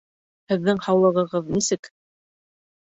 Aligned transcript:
Һеҙҙең 0.53 0.81
һаулығығыҙ 0.87 1.55
нисек? 1.59 1.95